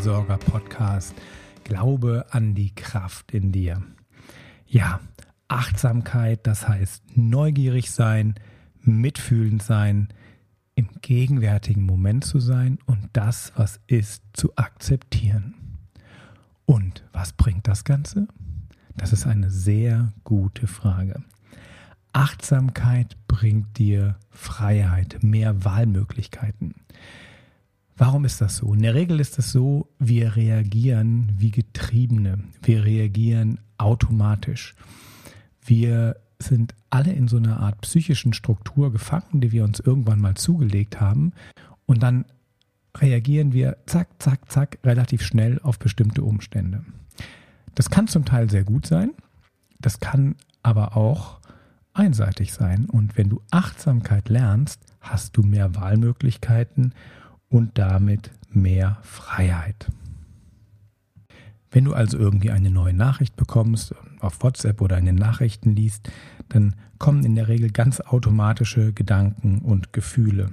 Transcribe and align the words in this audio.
Seelsorger-Podcast 0.00 1.14
Glaube 1.62 2.24
an 2.30 2.54
die 2.54 2.74
Kraft 2.74 3.32
in 3.32 3.52
dir. 3.52 3.82
Ja, 4.66 5.00
Achtsamkeit, 5.46 6.46
das 6.46 6.66
heißt 6.66 7.18
neugierig 7.18 7.90
sein, 7.90 8.34
mitfühlend 8.80 9.62
sein, 9.62 10.08
im 10.74 10.88
gegenwärtigen 11.02 11.82
Moment 11.82 12.24
zu 12.24 12.40
sein 12.40 12.78
und 12.86 13.10
das, 13.12 13.52
was 13.56 13.78
ist, 13.88 14.22
zu 14.32 14.56
akzeptieren. 14.56 15.54
Und 16.64 17.04
was 17.12 17.34
bringt 17.34 17.68
das 17.68 17.84
Ganze? 17.84 18.26
Das 18.96 19.12
ist 19.12 19.26
eine 19.26 19.50
sehr 19.50 20.14
gute 20.24 20.66
Frage. 20.66 21.22
Achtsamkeit 22.14 23.18
bringt 23.28 23.76
dir 23.76 24.16
Freiheit, 24.30 25.18
mehr 25.22 25.62
Wahlmöglichkeiten. 25.62 26.74
Warum 28.00 28.24
ist 28.24 28.40
das 28.40 28.56
so? 28.56 28.72
In 28.72 28.80
der 28.80 28.94
Regel 28.94 29.20
ist 29.20 29.38
es 29.38 29.52
so, 29.52 29.90
wir 29.98 30.34
reagieren 30.34 31.34
wie 31.36 31.50
Getriebene. 31.50 32.38
Wir 32.62 32.82
reagieren 32.82 33.60
automatisch. 33.76 34.74
Wir 35.62 36.16
sind 36.38 36.74
alle 36.88 37.12
in 37.12 37.28
so 37.28 37.36
einer 37.36 37.60
Art 37.60 37.82
psychischen 37.82 38.32
Struktur 38.32 38.90
gefangen, 38.90 39.42
die 39.42 39.52
wir 39.52 39.64
uns 39.64 39.80
irgendwann 39.80 40.18
mal 40.18 40.34
zugelegt 40.34 40.98
haben. 40.98 41.34
Und 41.84 42.02
dann 42.02 42.24
reagieren 42.96 43.52
wir 43.52 43.76
zack, 43.84 44.08
zack, 44.18 44.50
zack 44.50 44.78
relativ 44.82 45.20
schnell 45.20 45.60
auf 45.62 45.78
bestimmte 45.78 46.22
Umstände. 46.22 46.82
Das 47.74 47.90
kann 47.90 48.08
zum 48.08 48.24
Teil 48.24 48.48
sehr 48.48 48.64
gut 48.64 48.86
sein. 48.86 49.10
Das 49.78 50.00
kann 50.00 50.36
aber 50.62 50.96
auch 50.96 51.38
einseitig 51.92 52.54
sein. 52.54 52.86
Und 52.86 53.18
wenn 53.18 53.28
du 53.28 53.42
Achtsamkeit 53.50 54.30
lernst, 54.30 54.80
hast 55.02 55.36
du 55.36 55.42
mehr 55.42 55.74
Wahlmöglichkeiten 55.74 56.94
und 57.50 57.76
damit 57.76 58.30
mehr 58.50 58.98
Freiheit. 59.02 59.90
Wenn 61.70 61.84
du 61.84 61.92
also 61.92 62.18
irgendwie 62.18 62.50
eine 62.50 62.70
neue 62.70 62.94
Nachricht 62.94 63.36
bekommst, 63.36 63.94
auf 64.20 64.42
WhatsApp 64.42 64.80
oder 64.80 64.98
in 64.98 65.06
den 65.06 65.16
Nachrichten 65.16 65.76
liest, 65.76 66.10
dann 66.48 66.74
kommen 66.98 67.24
in 67.24 67.34
der 67.34 67.48
Regel 67.48 67.70
ganz 67.70 68.00
automatische 68.00 68.92
Gedanken 68.92 69.60
und 69.60 69.92
Gefühle. 69.92 70.50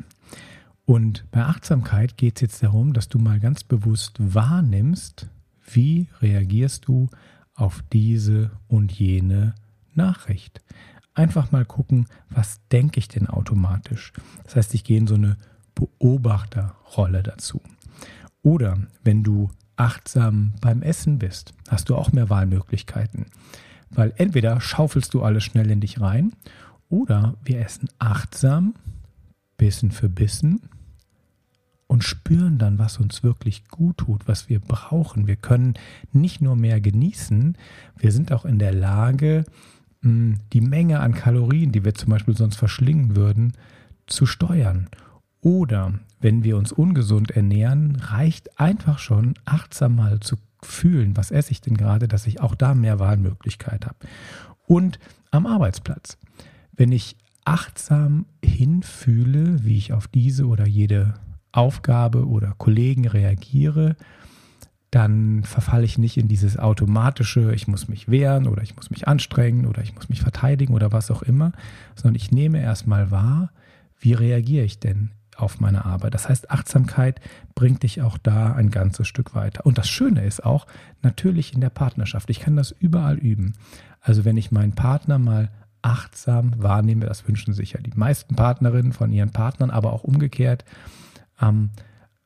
Und 0.85 1.25
bei 1.31 1.43
Achtsamkeit 1.43 2.17
geht 2.17 2.37
es 2.37 2.41
jetzt 2.41 2.63
darum, 2.63 2.93
dass 2.93 3.09
du 3.09 3.19
mal 3.19 3.39
ganz 3.39 3.63
bewusst 3.63 4.15
wahrnimmst, 4.19 5.27
wie 5.69 6.07
reagierst 6.21 6.87
du 6.87 7.09
auf 7.55 7.83
diese 7.91 8.51
und 8.67 8.91
jene 8.91 9.55
Nachricht. 9.95 10.61
Einfach 11.13 11.51
mal 11.51 11.65
gucken, 11.65 12.05
was 12.29 12.61
denke 12.71 12.99
ich 12.99 13.07
denn 13.07 13.27
automatisch. 13.27 14.13
Das 14.43 14.55
heißt, 14.55 14.73
ich 14.75 14.83
gehe 14.83 14.99
in 14.99 15.07
so 15.07 15.15
eine 15.15 15.35
Beobachterrolle 15.77 17.23
dazu. 17.23 17.61
Oder 18.41 18.77
wenn 19.03 19.23
du 19.23 19.49
achtsam 19.75 20.53
beim 20.59 20.81
Essen 20.81 21.19
bist, 21.19 21.53
hast 21.69 21.89
du 21.89 21.95
auch 21.95 22.11
mehr 22.11 22.29
Wahlmöglichkeiten. 22.29 23.27
Weil 23.89 24.13
entweder 24.17 24.59
schaufelst 24.59 25.13
du 25.13 25.21
alles 25.21 25.43
schnell 25.43 25.69
in 25.69 25.79
dich 25.81 26.01
rein 26.01 26.33
oder 26.89 27.35
wir 27.43 27.61
essen 27.61 27.89
achtsam, 27.99 28.73
Bissen 29.57 29.91
für 29.91 30.09
Bissen 30.09 30.61
und 31.87 32.03
spüren 32.03 32.57
dann, 32.57 32.79
was 32.79 32.97
uns 32.97 33.23
wirklich 33.23 33.67
gut 33.67 33.97
tut, 33.97 34.27
was 34.27 34.49
wir 34.49 34.59
brauchen. 34.59 35.27
Wir 35.27 35.35
können 35.35 35.75
nicht 36.11 36.41
nur 36.41 36.55
mehr 36.55 36.81
genießen, 36.81 37.57
wir 37.97 38.11
sind 38.11 38.31
auch 38.31 38.45
in 38.45 38.59
der 38.59 38.73
Lage, 38.73 39.45
die 40.03 40.61
Menge 40.61 40.99
an 40.99 41.13
Kalorien, 41.13 41.71
die 41.71 41.83
wir 41.83 41.93
zum 41.93 42.09
Beispiel 42.09 42.35
sonst 42.35 42.55
verschlingen 42.55 43.15
würden, 43.15 43.53
zu 44.05 44.25
steuern. 44.25 44.89
Oder 45.47 45.93
wenn 46.19 46.43
wir 46.43 46.57
uns 46.57 46.73
ungesund 46.73 47.31
ernähren, 47.31 47.95
reicht 47.95 48.59
einfach 48.59 48.99
schon 48.99 49.35
achtsam 49.45 49.95
mal 49.95 50.19
zu 50.19 50.35
fühlen, 50.61 51.15
was 51.15 51.31
esse 51.31 51.53
ich 51.53 51.61
denn 51.61 51.77
gerade, 51.77 52.09
dass 52.09 52.27
ich 52.27 52.41
auch 52.41 52.53
da 52.53 52.73
mehr 52.75 52.99
Wahlmöglichkeit 52.99 53.85
habe. 53.85 53.95
Und 54.65 54.99
am 55.31 55.45
Arbeitsplatz. 55.45 56.17
Wenn 56.73 56.91
ich 56.91 57.15
achtsam 57.45 58.25
hinfühle, 58.43 59.63
wie 59.63 59.77
ich 59.77 59.93
auf 59.93 60.09
diese 60.09 60.47
oder 60.47 60.67
jede 60.67 61.13
Aufgabe 61.53 62.27
oder 62.27 62.53
Kollegen 62.57 63.07
reagiere, 63.07 63.95
dann 64.91 65.45
verfalle 65.45 65.85
ich 65.85 65.97
nicht 65.97 66.17
in 66.17 66.27
dieses 66.27 66.59
automatische, 66.59 67.53
ich 67.53 67.69
muss 67.69 67.87
mich 67.87 68.09
wehren 68.09 68.47
oder 68.47 68.63
ich 68.63 68.75
muss 68.75 68.89
mich 68.89 69.07
anstrengen 69.07 69.65
oder 69.65 69.81
ich 69.81 69.95
muss 69.95 70.09
mich 70.09 70.19
verteidigen 70.19 70.73
oder 70.73 70.91
was 70.91 71.09
auch 71.09 71.21
immer, 71.21 71.53
sondern 71.95 72.15
ich 72.15 72.31
nehme 72.31 72.59
erstmal 72.59 73.11
wahr, 73.11 73.53
wie 73.97 74.11
reagiere 74.11 74.65
ich 74.65 74.81
denn 74.81 75.11
auf 75.37 75.59
meine 75.59 75.85
Arbeit. 75.85 76.13
Das 76.13 76.29
heißt, 76.29 76.51
Achtsamkeit 76.51 77.21
bringt 77.55 77.83
dich 77.83 78.01
auch 78.01 78.17
da 78.17 78.53
ein 78.53 78.71
ganzes 78.71 79.07
Stück 79.07 79.35
weiter. 79.35 79.65
Und 79.65 79.77
das 79.77 79.89
Schöne 79.89 80.25
ist 80.25 80.43
auch, 80.43 80.67
natürlich 81.01 81.53
in 81.53 81.61
der 81.61 81.69
Partnerschaft. 81.69 82.29
Ich 82.29 82.39
kann 82.39 82.55
das 82.55 82.71
überall 82.71 83.17
üben. 83.17 83.53
Also 84.01 84.25
wenn 84.25 84.37
ich 84.37 84.51
meinen 84.51 84.73
Partner 84.73 85.19
mal 85.19 85.49
achtsam 85.81 86.53
wahrnehme, 86.57 87.05
das 87.05 87.27
wünschen 87.27 87.53
sich 87.53 87.73
ja 87.73 87.79
die 87.79 87.95
meisten 87.95 88.35
Partnerinnen 88.35 88.93
von 88.93 89.11
ihren 89.11 89.31
Partnern, 89.31 89.69
aber 89.69 89.93
auch 89.93 90.03
umgekehrt, 90.03 90.65
ähm, 91.41 91.69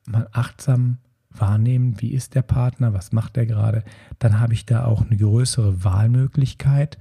mal 0.06 0.28
achtsam 0.32 0.98
wahrnehmen, 1.30 2.02
wie 2.02 2.12
ist 2.12 2.36
der 2.36 2.42
Partner, 2.42 2.94
was 2.94 3.12
macht 3.12 3.38
er 3.38 3.46
gerade, 3.46 3.84
dann 4.20 4.40
habe 4.40 4.54
ich 4.54 4.66
da 4.66 4.86
auch 4.86 5.06
eine 5.06 5.18
größere 5.18 5.84
Wahlmöglichkeit, 5.84 6.98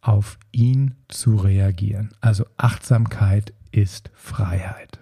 auf 0.00 0.38
ihn 0.52 0.94
zu 1.08 1.36
reagieren. 1.36 2.10
Also 2.20 2.44
Achtsamkeit 2.58 3.54
ist 3.72 4.10
Freiheit. 4.14 5.00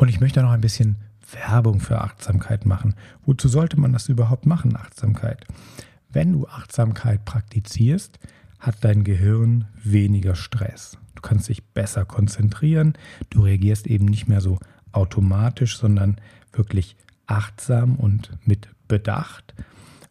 Und 0.00 0.08
ich 0.08 0.18
möchte 0.18 0.40
noch 0.40 0.52
ein 0.52 0.62
bisschen 0.62 0.96
Werbung 1.30 1.78
für 1.78 2.00
Achtsamkeit 2.00 2.64
machen. 2.64 2.94
Wozu 3.26 3.48
sollte 3.48 3.78
man 3.78 3.92
das 3.92 4.08
überhaupt 4.08 4.46
machen, 4.46 4.74
Achtsamkeit? 4.74 5.44
Wenn 6.08 6.32
du 6.32 6.48
Achtsamkeit 6.48 7.26
praktizierst, 7.26 8.18
hat 8.58 8.76
dein 8.80 9.04
Gehirn 9.04 9.66
weniger 9.84 10.36
Stress. 10.36 10.96
Du 11.16 11.20
kannst 11.20 11.50
dich 11.50 11.62
besser 11.74 12.06
konzentrieren, 12.06 12.94
du 13.28 13.42
reagierst 13.42 13.86
eben 13.88 14.06
nicht 14.06 14.26
mehr 14.26 14.40
so 14.40 14.58
automatisch, 14.92 15.76
sondern 15.76 16.16
wirklich 16.50 16.96
achtsam 17.26 17.96
und 17.96 18.30
mit 18.46 18.70
Bedacht. 18.88 19.54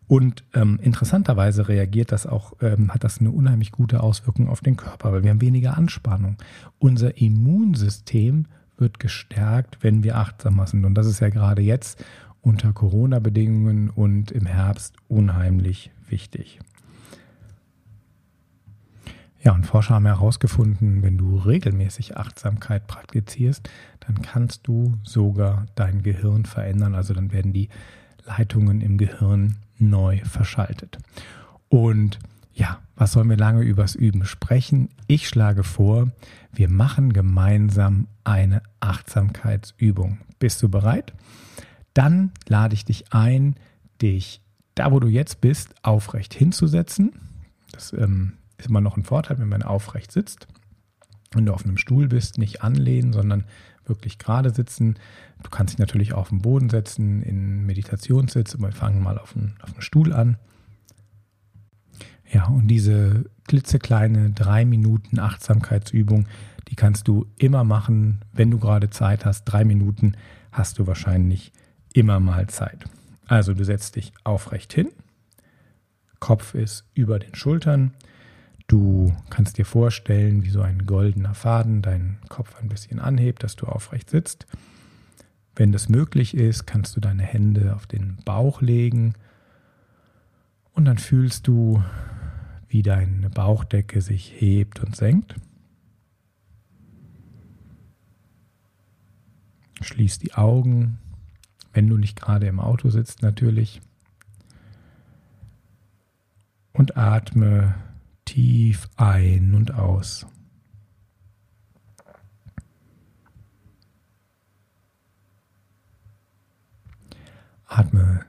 Und 0.06 0.44
ähm, 0.54 0.78
interessanterweise 0.84 1.68
reagiert 1.68 2.12
das 2.12 2.28
auch, 2.28 2.54
ähm, 2.62 2.94
hat 2.94 3.04
das 3.04 3.22
eine 3.22 3.32
unheimlich 3.32 3.72
gute 3.72 4.04
Auswirkung 4.04 4.50
auf 4.50 4.62
den 4.62 4.78
Körper, 4.78 5.12
weil 5.12 5.24
wir 5.24 5.32
haben 5.32 5.42
weniger 5.42 5.76
Anspannung. 5.76 6.38
Unser 6.78 7.18
Immunsystem 7.18 8.46
wird 8.80 9.00
gestärkt, 9.00 9.80
wenn 9.82 10.04
wir 10.04 10.18
achtsamer 10.18 10.68
sind. 10.68 10.86
Und 10.86 10.96
das 10.96 11.08
ist 11.08 11.20
ja 11.20 11.30
gerade 11.30 11.62
jetzt 11.62 12.04
unter 12.42 12.74
Corona-Bedingungen 12.74 13.90
und 13.90 14.32
im 14.32 14.46
Herbst 14.46 14.96
unheimlich 15.08 15.92
wichtig. 16.08 16.60
Ja, 19.42 19.54
und 19.54 19.66
Forscher 19.66 19.96
haben 19.96 20.06
herausgefunden, 20.06 21.02
wenn 21.02 21.18
du 21.18 21.38
regelmäßig 21.38 22.18
Achtsamkeit 22.18 22.88
praktizierst, 22.88 23.70
dann 24.02 24.22
kannst 24.22 24.68
du 24.68 24.98
sogar 25.04 25.66
dein 25.76 26.04
Gehirn 26.04 26.46
verändern. 26.46 26.94
Also 26.94 27.14
dann 27.14 27.32
werden 27.32 27.54
die 27.54 27.70
Leitungen 28.26 28.82
im 28.82 28.98
Gehirn 28.98 29.56
neu 29.78 30.20
verschaltet. 30.26 30.98
Und 31.70 32.20
ja, 32.60 32.80
was 32.98 33.14
sollen 33.14 33.30
wir 33.30 33.38
lange 33.38 33.62
übers 33.62 33.96
Üben 33.96 34.26
sprechen? 34.26 34.90
Ich 35.08 35.30
schlage 35.30 35.64
vor, 35.64 36.12
wir 36.52 36.70
machen 36.70 37.14
gemeinsam 37.14 38.08
eine 38.26 38.62
Achtsamkeitsübung. 38.82 40.20
Bist 40.40 40.62
du 40.62 40.68
bereit? 40.68 41.14
Dann 41.94 42.32
lade 42.50 42.74
ich 42.74 42.84
dich 42.84 43.14
ein, 43.14 43.56
dich 44.02 44.42
da, 44.76 44.92
wo 44.92 45.00
du 45.00 45.08
jetzt 45.08 45.40
bist, 45.40 45.74
aufrecht 45.84 46.34
hinzusetzen. 46.34 47.14
Das 47.72 47.94
ähm, 47.94 48.34
ist 48.58 48.68
immer 48.68 48.82
noch 48.82 48.98
ein 48.98 49.04
Vorteil, 49.04 49.40
wenn 49.40 49.50
man 49.50 49.64
aufrecht 49.64 50.12
sitzt. 50.12 50.48
Wenn 51.32 51.46
du 51.46 51.54
auf 51.54 51.64
einem 51.64 51.78
Stuhl 51.78 52.10
bist, 52.10 52.38
nicht 52.38 52.62
anlehnen, 52.62 53.14
sondern 53.14 53.46
wirklich 53.86 54.18
gerade 54.18 54.50
sitzen. 54.54 54.96
Du 55.44 55.50
kannst 55.50 55.74
dich 55.74 55.80
natürlich 55.80 56.12
auch 56.14 56.20
auf 56.20 56.30
den 56.30 56.42
Boden 56.42 56.70
setzen, 56.70 57.24
in 57.24 57.66
Meditationssitz. 57.66 58.60
Wir 58.60 58.72
fangen 58.74 59.02
mal 59.02 59.18
auf 59.18 59.36
einen, 59.36 59.56
auf 59.62 59.72
einen 59.72 59.82
Stuhl 59.82 60.12
an. 60.12 60.38
Ja, 62.32 62.46
und 62.48 62.68
diese 62.68 63.26
klitzekleine 63.48 64.32
drei 64.32 64.66
Minuten 64.66 65.20
Achtsamkeitsübung, 65.20 66.28
die 66.68 66.76
kannst 66.76 67.08
du 67.08 67.26
immer 67.38 67.64
machen, 67.64 68.22
wenn 68.32 68.52
du 68.52 68.60
gerade 68.60 68.90
Zeit 68.92 69.26
hast. 69.26 69.46
Drei 69.46 69.66
Minuten 69.66 70.14
hast 70.52 70.78
du 70.78 70.86
wahrscheinlich 70.86 71.52
immer 71.94 72.20
mal 72.20 72.48
Zeit. 72.48 72.86
Also 73.26 73.54
du 73.54 73.64
setzt 73.64 73.96
dich 73.96 74.14
aufrecht 74.24 74.74
hin, 74.74 74.90
Kopf 76.20 76.54
ist 76.54 76.86
über 76.94 77.18
den 77.20 77.36
Schultern. 77.36 77.94
Du 78.68 79.14
kannst 79.30 79.58
dir 79.58 79.66
vorstellen, 79.66 80.44
wie 80.44 80.50
so 80.50 80.62
ein 80.62 80.86
goldener 80.86 81.34
Faden 81.34 81.82
deinen 81.82 82.20
Kopf 82.30 82.56
ein 82.62 82.70
bisschen 82.70 83.00
anhebt, 83.00 83.44
dass 83.44 83.56
du 83.56 83.66
aufrecht 83.66 84.10
sitzt. 84.10 84.46
Wenn 85.56 85.72
das 85.72 85.90
möglich 85.90 86.36
ist, 86.36 86.68
kannst 86.68 86.96
du 86.96 87.00
deine 87.00 87.24
Hände 87.24 87.76
auf 87.76 87.88
den 87.88 88.18
Bauch 88.26 88.62
legen 88.62 89.16
und 90.74 90.86
dann 90.86 90.98
fühlst 90.98 91.48
du, 91.48 91.84
wie 92.70 92.84
deine 92.84 93.30
Bauchdecke 93.30 94.02
sich 94.02 94.32
hebt 94.40 94.80
und 94.80 94.96
senkt. 94.96 95.36
Schließ 99.82 100.20
die 100.20 100.34
Augen. 100.34 101.00
wenn 101.72 101.88
du 101.88 101.98
nicht 101.98 102.20
gerade 102.20 102.48
im 102.48 102.60
Auto 102.60 102.90
sitzt 102.90 103.22
natürlich. 103.22 103.80
Und 106.74 106.98
atme 106.98 107.76
tief 108.26 108.90
ein 108.98 109.54
und 109.54 109.74
aus. 109.74 110.26
Atme 117.66 118.26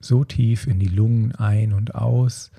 so 0.00 0.24
tief 0.24 0.66
in 0.66 0.78
die 0.78 0.88
Lungen 0.88 1.34
ein 1.34 1.72
und 1.72 1.94
aus, 1.94 2.50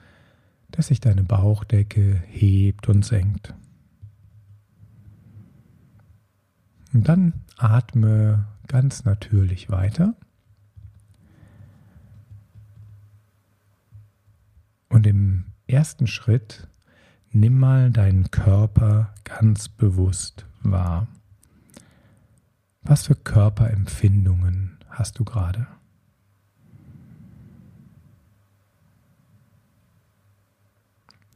dass 0.74 0.88
sich 0.88 1.00
deine 1.00 1.24
Bauchdecke 1.24 2.22
hebt 2.28 2.90
und 2.90 3.06
senkt. 3.06 3.54
Und 6.94 7.08
dann 7.08 7.34
atme 7.58 8.48
ganz 8.68 9.06
natürlich 9.06 9.70
weiter. 9.70 10.16
Und 14.90 15.06
im 15.06 15.46
ersten 15.68 16.08
Schritt 16.08 16.68
nimm 17.31 17.60
mal 17.60 17.92
deinen 17.92 18.31
Körper 18.31 19.14
ganz 19.26 19.69
bewusst 19.69 20.46
wahr. 20.64 21.08
Was 22.81 23.06
für 23.06 23.16
Körperempfindungen 23.16 24.80
hast 24.90 25.19
du 25.19 25.24
gerade? 25.24 25.68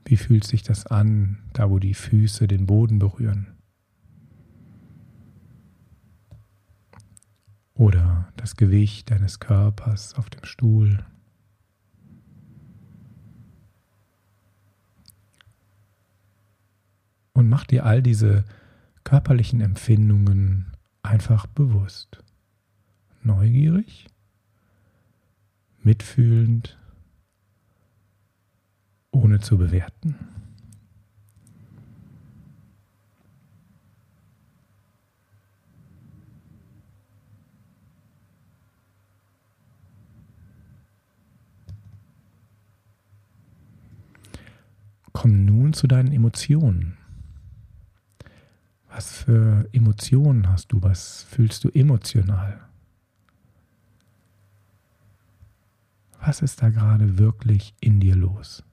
Wie 0.08 0.16
fühlt 0.16 0.46
sich 0.46 0.64
das 0.64 0.88
an, 0.88 1.38
da 1.52 1.70
wo 1.70 1.80
die 1.80 1.94
Füße 1.94 2.48
den 2.48 2.66
Boden 2.66 2.98
berühren? 2.98 3.58
Oder 7.74 8.32
das 8.38 8.56
Gewicht 8.56 9.12
deines 9.12 9.42
Körpers 9.42 10.14
auf 10.14 10.30
dem 10.30 10.46
Stuhl. 10.46 11.06
Und 17.34 17.50
mach 17.50 17.66
dir 17.66 17.86
all 17.86 18.02
diese 18.02 18.46
körperlichen 19.04 19.60
Empfindungen 19.60 20.72
einfach 21.04 21.48
bewusst. 21.48 22.24
Neugierig, 23.24 24.08
mitfühlend 25.80 26.80
ohne 29.18 29.40
zu 29.40 29.58
bewerten. 29.58 30.16
Komm 45.14 45.46
nun 45.46 45.74
zu 45.74 45.88
deinen 45.88 46.12
Emotionen. 46.12 46.98
Was 48.90 49.12
für 49.12 49.68
Emotionen 49.74 50.48
hast 50.48 50.72
du? 50.72 50.82
Was 50.84 51.24
fühlst 51.24 51.64
du 51.64 51.70
emotional? 51.70 52.62
Was 56.20 56.42
ist 56.42 56.62
da 56.62 56.70
gerade 56.70 57.18
wirklich 57.18 57.74
in 57.80 58.00
dir 58.00 58.16
los? 58.16 58.67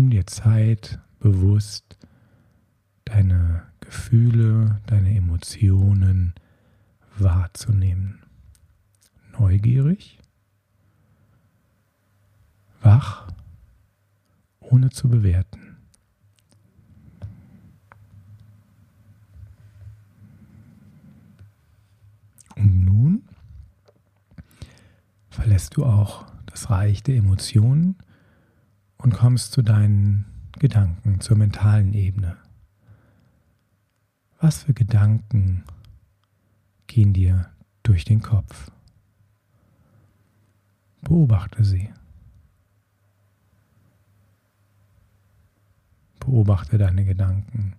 Nimm 0.00 0.08
dir 0.08 0.26
Zeit, 0.26 0.98
bewusst 1.18 1.98
deine 3.04 3.64
Gefühle, 3.80 4.80
deine 4.86 5.14
Emotionen 5.14 6.32
wahrzunehmen. 7.18 8.22
Neugierig, 9.38 10.18
wach, 12.80 13.30
ohne 14.60 14.88
zu 14.88 15.10
bewerten. 15.10 15.76
Und 22.56 22.84
nun 22.86 23.22
verlässt 25.28 25.76
du 25.76 25.84
auch 25.84 26.24
das 26.46 26.70
Reich 26.70 27.02
der 27.02 27.16
Emotionen 27.16 27.96
und 29.02 29.14
kommst 29.14 29.52
zu 29.52 29.62
deinen 29.62 30.26
Gedanken, 30.58 31.20
zur 31.20 31.36
mentalen 31.36 31.94
Ebene. 31.94 32.36
Was 34.40 34.64
für 34.64 34.74
Gedanken 34.74 35.64
gehen 36.86 37.12
dir 37.12 37.50
durch 37.82 38.04
den 38.04 38.20
Kopf? 38.20 38.70
Beobachte 41.02 41.64
sie. 41.64 41.90
Beobachte 46.18 46.76
deine 46.76 47.04
Gedanken 47.04 47.74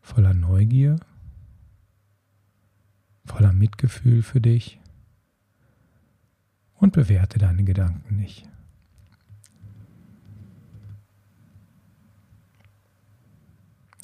voller 0.00 0.34
Neugier, 0.34 1.00
voller 3.24 3.52
Mitgefühl 3.52 4.22
für 4.22 4.40
dich 4.40 4.80
und 6.74 6.92
bewerte 6.92 7.38
deine 7.38 7.64
Gedanken 7.64 8.16
nicht. 8.16 8.48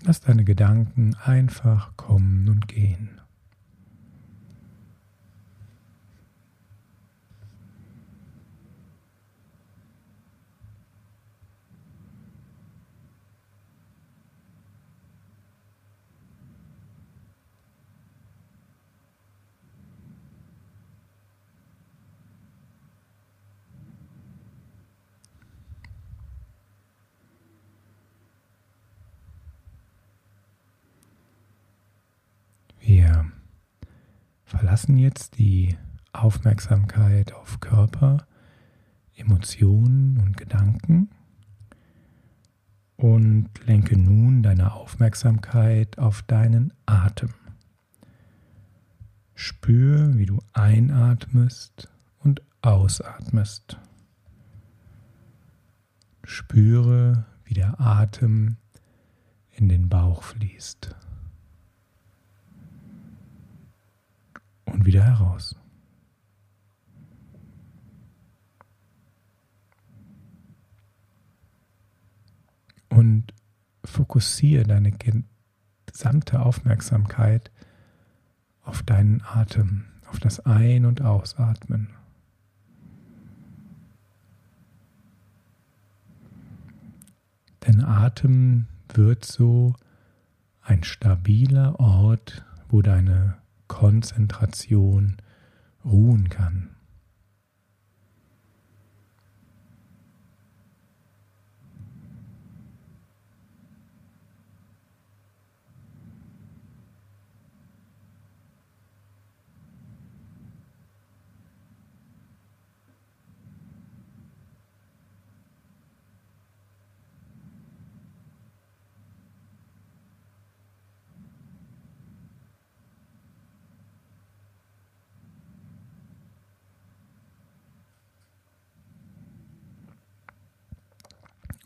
Lass 0.04 0.20
deine 0.20 0.42
Gedanken 0.42 1.14
einfach 1.24 1.96
kommen 1.96 2.48
und 2.48 2.66
gehen. 2.66 3.20
Wir 32.84 33.30
verlassen 34.52 34.98
jetzt 34.98 35.38
die 35.38 35.78
Aufmerksamkeit 36.12 37.32
auf 37.32 37.60
Körper, 37.60 38.26
Emotionen 39.14 40.18
und 40.18 40.36
Gedanken 40.36 41.08
und 42.96 43.48
lenke 43.64 43.98
nun 43.98 44.42
deine 44.42 44.74
Aufmerksamkeit 44.74 45.98
auf 45.98 46.20
deinen 46.22 46.74
Atem. 46.84 47.30
Spür, 49.34 50.18
wie 50.18 50.26
du 50.26 50.38
einatmest 50.52 51.88
und 52.18 52.42
ausatmest. 52.60 53.78
Spüre, 56.24 57.24
wie 57.44 57.54
der 57.54 57.80
Atem 57.80 58.58
in 59.50 59.70
den 59.70 59.88
Bauch 59.88 60.22
fließt. 60.22 60.94
Und 64.72 64.86
wieder 64.86 65.04
heraus. 65.04 65.56
Und 72.88 73.32
fokussiere 73.84 74.64
deine 74.64 74.92
gesamte 75.86 76.40
Aufmerksamkeit 76.40 77.50
auf 78.62 78.82
deinen 78.82 79.22
Atem, 79.22 79.84
auf 80.08 80.20
das 80.20 80.40
Ein- 80.40 80.86
und 80.86 81.02
Ausatmen. 81.02 81.88
Denn 87.66 87.80
Atem 87.82 88.66
wird 88.92 89.24
so 89.24 89.74
ein 90.62 90.84
stabiler 90.84 91.78
Ort, 91.80 92.44
wo 92.68 92.82
deine 92.82 93.41
Konzentration 93.72 95.16
ruhen 95.82 96.28
kann. 96.28 96.76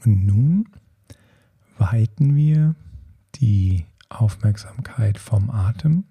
Und 0.06 0.24
nun 0.24 0.68
weiten 1.78 2.36
wir 2.36 2.76
die 3.34 3.86
Aufmerksamkeit 4.08 5.18
vom 5.18 5.50
Atem 5.50 6.04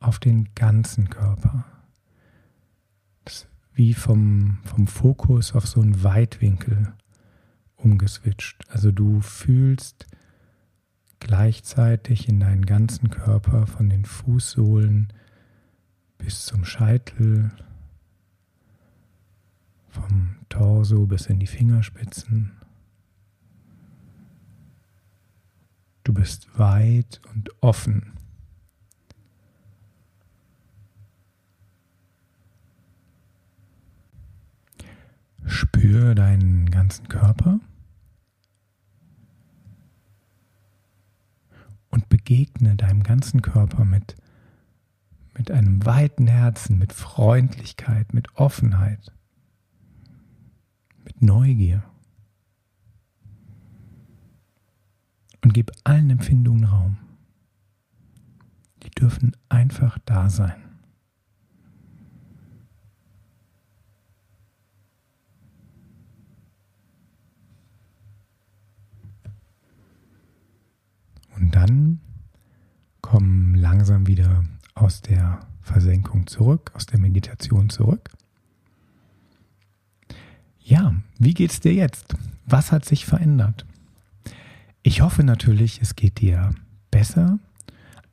auf 0.00 0.20
den 0.20 0.54
ganzen 0.54 1.10
Körper. 1.10 1.64
Wie 3.74 3.94
vom, 3.94 4.58
vom 4.64 4.86
Fokus 4.86 5.54
auf 5.54 5.66
so 5.66 5.80
einen 5.80 6.02
Weitwinkel 6.02 6.94
umgeswitcht. 7.76 8.64
Also 8.68 8.90
du 8.90 9.20
fühlst 9.20 10.06
gleichzeitig 11.20 12.28
in 12.28 12.40
deinen 12.40 12.66
ganzen 12.66 13.10
Körper 13.10 13.66
von 13.66 13.88
den 13.88 14.04
Fußsohlen 14.04 15.12
bis 16.16 16.44
zum 16.44 16.64
Scheitel, 16.64 17.52
vom 19.88 20.36
Torso 20.48 21.06
bis 21.06 21.26
in 21.26 21.38
die 21.38 21.46
Fingerspitzen. 21.46 22.52
Du 26.04 26.14
bist 26.14 26.58
weit 26.58 27.20
und 27.34 27.50
offen. 27.62 28.14
Spür 35.44 36.14
deinen 36.14 36.70
ganzen 36.70 37.08
Körper 37.08 37.60
und 41.90 42.08
begegne 42.08 42.76
deinem 42.76 43.02
ganzen 43.02 43.42
Körper 43.42 43.84
mit, 43.84 44.16
mit 45.36 45.50
einem 45.50 45.84
weiten 45.84 46.26
Herzen, 46.26 46.78
mit 46.78 46.92
Freundlichkeit, 46.92 48.12
mit 48.12 48.34
Offenheit, 48.36 49.12
mit 51.08 51.22
Neugier. 51.22 51.82
Und 55.42 55.54
gib 55.54 55.70
allen 55.84 56.10
Empfindungen 56.10 56.64
Raum. 56.64 56.98
Die 58.82 58.90
dürfen 58.90 59.34
einfach 59.48 59.98
da 60.04 60.28
sein. 60.28 60.62
Und 71.36 71.54
dann 71.54 72.00
komm 73.00 73.54
langsam 73.54 74.06
wieder 74.06 74.44
aus 74.74 75.00
der 75.00 75.40
Versenkung 75.62 76.26
zurück, 76.26 76.72
aus 76.74 76.84
der 76.84 76.98
Meditation 76.98 77.70
zurück. 77.70 78.10
Ja, 80.58 80.94
wie 81.18 81.34
geht's 81.34 81.60
dir 81.60 81.74
jetzt? 81.74 82.14
Was 82.46 82.72
hat 82.72 82.84
sich 82.84 83.04
verändert? 83.04 83.66
Ich 84.82 85.00
hoffe 85.00 85.24
natürlich, 85.24 85.80
es 85.82 85.96
geht 85.96 86.20
dir 86.20 86.50
besser, 86.90 87.38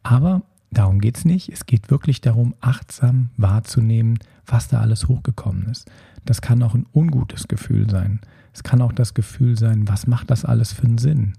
aber 0.04 0.42
darum 0.72 1.00
geht 1.00 1.18
es 1.18 1.26
nicht. 1.26 1.50
Es 1.50 1.66
geht 1.66 1.90
wirklich 1.90 2.22
darum, 2.22 2.56
achtsam 2.62 3.30
wahrzunehmen, 3.38 4.20
was 4.46 4.68
da 4.68 4.82
alles 4.82 5.08
hochgekommen 5.08 5.68
ist. 5.68 5.90
Das 6.26 6.42
kann 6.42 6.64
auch 6.64 6.74
ein 6.74 6.88
ungutes 6.94 7.48
Gefühl 7.48 7.90
sein. 7.90 8.20
Es 8.54 8.64
kann 8.64 8.82
auch 8.82 8.92
das 8.92 9.14
Gefühl 9.14 9.58
sein, 9.58 9.88
was 9.88 10.08
macht 10.08 10.32
das 10.32 10.44
alles 10.44 10.74
für 10.74 10.84
einen 10.84 10.98
Sinn? 10.98 11.34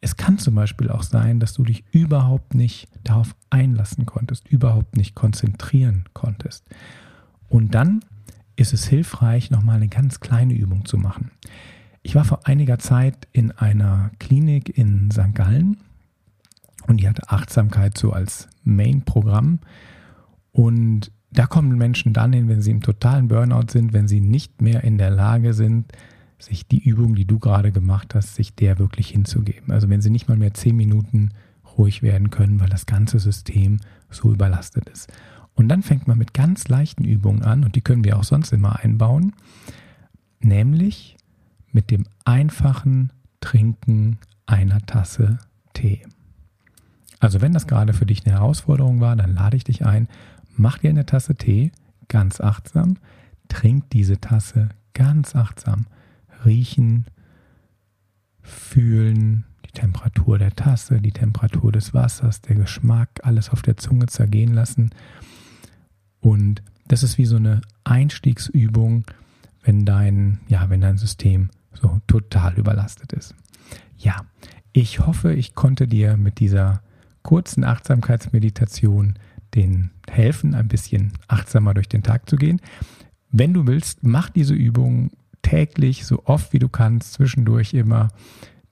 Es 0.00 0.16
kann 0.16 0.38
zum 0.38 0.54
Beispiel 0.54 0.90
auch 0.90 1.02
sein, 1.02 1.40
dass 1.40 1.54
du 1.54 1.64
dich 1.64 1.84
überhaupt 1.90 2.54
nicht 2.54 2.88
darauf 3.04 3.34
einlassen 3.50 4.06
konntest, 4.06 4.48
überhaupt 4.48 4.96
nicht 4.96 5.14
konzentrieren 5.14 6.04
konntest. 6.12 6.64
Und 7.48 7.74
dann 7.74 8.00
ist 8.56 8.72
es 8.72 8.86
hilfreich, 8.86 9.50
nochmal 9.50 9.76
eine 9.76 9.88
ganz 9.88 10.20
kleine 10.20 10.54
Übung 10.54 10.84
zu 10.84 10.96
machen. 10.96 11.30
Ich 12.02 12.14
war 12.14 12.24
vor 12.24 12.46
einiger 12.46 12.78
Zeit 12.78 13.28
in 13.32 13.50
einer 13.50 14.10
Klinik 14.18 14.76
in 14.76 15.10
St. 15.10 15.34
Gallen 15.34 15.78
und 16.86 17.00
die 17.00 17.08
hatte 17.08 17.30
Achtsamkeit 17.30 17.96
so 17.96 18.12
als 18.12 18.48
Main-Programm. 18.62 19.60
Und 20.52 21.10
da 21.30 21.46
kommen 21.46 21.76
Menschen 21.78 22.12
dann 22.12 22.32
hin, 22.32 22.48
wenn 22.48 22.62
sie 22.62 22.70
im 22.70 22.82
totalen 22.82 23.28
Burnout 23.28 23.70
sind, 23.70 23.92
wenn 23.92 24.06
sie 24.06 24.20
nicht 24.20 24.60
mehr 24.60 24.84
in 24.84 24.98
der 24.98 25.10
Lage 25.10 25.54
sind, 25.54 25.92
sich 26.38 26.68
die 26.68 26.82
Übung, 26.82 27.14
die 27.14 27.24
du 27.24 27.38
gerade 27.38 27.72
gemacht 27.72 28.14
hast, 28.14 28.34
sich 28.34 28.54
der 28.54 28.78
wirklich 28.78 29.08
hinzugeben. 29.08 29.72
Also 29.72 29.88
wenn 29.88 30.02
sie 30.02 30.10
nicht 30.10 30.28
mal 30.28 30.36
mehr 30.36 30.54
zehn 30.54 30.76
Minuten 30.76 31.30
ruhig 31.76 32.02
werden 32.02 32.30
können, 32.30 32.60
weil 32.60 32.68
das 32.68 32.86
ganze 32.86 33.18
System 33.18 33.78
so 34.10 34.32
überlastet 34.32 34.88
ist. 34.88 35.10
Und 35.54 35.68
dann 35.68 35.82
fängt 35.82 36.08
man 36.08 36.18
mit 36.18 36.34
ganz 36.34 36.68
leichten 36.68 37.04
Übungen 37.04 37.42
an 37.42 37.64
und 37.64 37.76
die 37.76 37.80
können 37.80 38.04
wir 38.04 38.18
auch 38.18 38.24
sonst 38.24 38.52
immer 38.52 38.80
einbauen, 38.80 39.32
nämlich 40.40 41.16
mit 41.70 41.90
dem 41.90 42.04
einfachen 42.24 43.12
Trinken 43.40 44.18
einer 44.46 44.80
Tasse 44.80 45.38
Tee. 45.72 46.02
Also 47.20 47.40
wenn 47.40 47.52
das 47.52 47.66
gerade 47.66 47.92
für 47.92 48.06
dich 48.06 48.26
eine 48.26 48.34
Herausforderung 48.34 49.00
war, 49.00 49.16
dann 49.16 49.34
lade 49.34 49.56
ich 49.56 49.64
dich 49.64 49.86
ein, 49.86 50.08
mach 50.56 50.78
dir 50.78 50.90
eine 50.90 51.06
Tasse 51.06 51.34
Tee 51.34 51.72
ganz 52.08 52.40
achtsam, 52.40 52.98
trink 53.48 53.90
diese 53.90 54.20
Tasse 54.20 54.70
ganz 54.92 55.34
achtsam 55.34 55.86
riechen, 56.44 57.06
fühlen, 58.42 59.44
die 59.66 59.72
Temperatur 59.72 60.38
der 60.38 60.54
Tasse, 60.54 61.00
die 61.00 61.12
Temperatur 61.12 61.72
des 61.72 61.94
Wassers, 61.94 62.42
der 62.42 62.56
Geschmack, 62.56 63.08
alles 63.22 63.50
auf 63.50 63.62
der 63.62 63.76
Zunge 63.76 64.06
zergehen 64.06 64.52
lassen. 64.52 64.90
Und 66.24 66.62
das 66.88 67.02
ist 67.02 67.18
wie 67.18 67.26
so 67.26 67.36
eine 67.36 67.60
Einstiegsübung, 67.84 69.04
wenn 69.62 69.84
dein, 69.84 70.40
ja, 70.48 70.70
wenn 70.70 70.80
dein 70.80 70.96
System 70.96 71.50
so 71.74 72.00
total 72.06 72.54
überlastet 72.54 73.12
ist. 73.12 73.34
Ja, 73.98 74.24
ich 74.72 75.00
hoffe, 75.00 75.34
ich 75.34 75.54
konnte 75.54 75.86
dir 75.86 76.16
mit 76.16 76.40
dieser 76.40 76.80
kurzen 77.22 77.62
Achtsamkeitsmeditation 77.62 79.14
den 79.54 79.90
helfen, 80.08 80.54
ein 80.54 80.68
bisschen 80.68 81.12
achtsamer 81.28 81.74
durch 81.74 81.90
den 81.90 82.02
Tag 82.02 82.28
zu 82.30 82.36
gehen. 82.36 82.62
Wenn 83.30 83.52
du 83.52 83.66
willst, 83.66 84.02
mach 84.02 84.30
diese 84.30 84.54
Übung 84.54 85.10
täglich, 85.42 86.06
so 86.06 86.22
oft 86.24 86.54
wie 86.54 86.58
du 86.58 86.70
kannst, 86.70 87.12
zwischendurch 87.12 87.74
immer. 87.74 88.08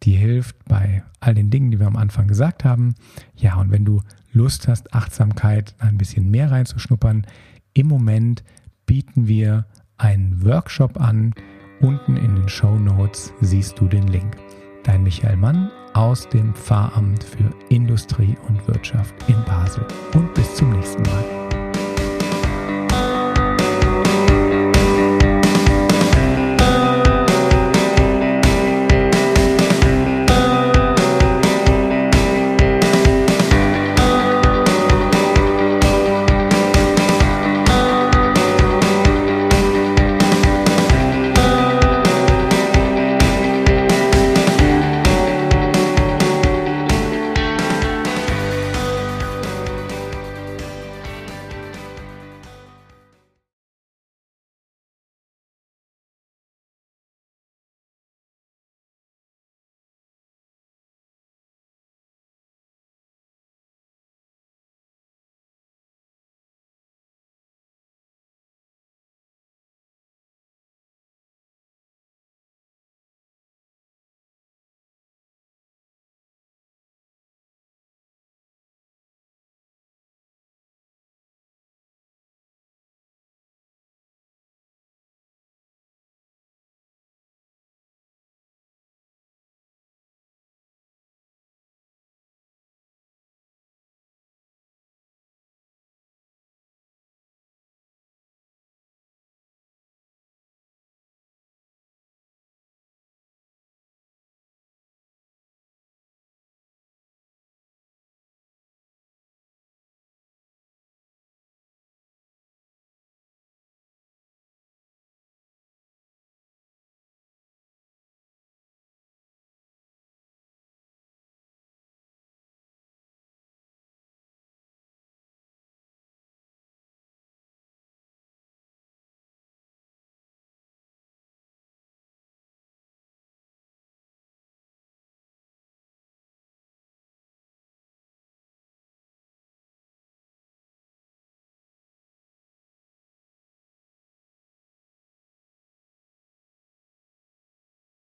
Die 0.03 0.17
hilft 0.17 0.57
bei 0.65 1.03
all 1.21 1.35
den 1.35 1.51
Dingen, 1.51 1.71
die 1.71 1.79
wir 1.79 1.87
am 1.87 1.97
Anfang 1.97 2.27
gesagt 2.27 2.65
haben. 2.65 2.95
Ja, 3.37 3.57
und 3.57 3.71
wenn 3.71 3.85
du 3.85 4.03
Lust 4.33 4.69
hast, 4.69 4.95
Achtsamkeit 4.95 5.75
ein 5.79 5.99
bisschen 5.99 6.31
mehr 6.31 6.51
reinzuschnuppern, 6.51 7.27
im 7.75 7.87
Moment 7.89 8.43
bieten 8.87 9.29
wir 9.29 9.67
einen 9.99 10.45
Workshop 10.45 11.01
an. 11.01 11.35
Unten 11.81 12.17
in 12.17 12.35
den 12.37 12.49
Show 12.49 12.77
Notes 12.77 13.33
siehst 13.41 13.79
du 13.79 13.87
den 13.87 14.09
Link. 14.09 14.37
Dein 14.85 15.05
Michael 15.05 15.37
Mann 15.37 15.71
aus 15.95 16.29
dem 16.29 16.55
Pfarramt 16.55 17.23
für 17.23 17.51
Industrie 17.69 18.37
und 18.49 18.67
Wirtschaft 18.67 19.15
in 19.29 19.37
Basel. 19.45 19.87
Und 20.15 20.33
bis 20.35 20.55
zum 20.57 20.71
nächsten 20.71 21.03
Mal. 21.03 21.42